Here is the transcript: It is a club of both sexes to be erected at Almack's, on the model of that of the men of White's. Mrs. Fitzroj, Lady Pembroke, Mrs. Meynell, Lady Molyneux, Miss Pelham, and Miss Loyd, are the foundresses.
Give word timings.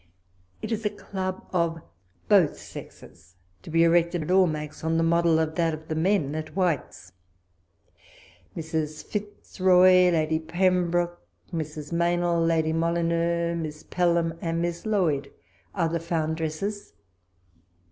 It 0.63 0.71
is 0.71 0.83
a 0.83 0.89
club 0.89 1.45
of 1.53 1.79
both 2.27 2.57
sexes 2.57 3.35
to 3.61 3.69
be 3.69 3.83
erected 3.83 4.23
at 4.23 4.31
Almack's, 4.31 4.83
on 4.83 4.97
the 4.97 5.03
model 5.03 5.37
of 5.37 5.53
that 5.57 5.75
of 5.75 5.89
the 5.89 5.93
men 5.95 6.33
of 6.33 6.47
White's. 6.55 7.11
Mrs. 8.57 9.03
Fitzroj, 9.05 10.11
Lady 10.11 10.39
Pembroke, 10.39 11.21
Mrs. 11.53 11.91
Meynell, 11.93 12.43
Lady 12.43 12.73
Molyneux, 12.73 13.53
Miss 13.53 13.83
Pelham, 13.83 14.39
and 14.41 14.59
Miss 14.59 14.87
Loyd, 14.87 15.31
are 15.75 15.89
the 15.89 15.99
foundresses. 15.99 16.93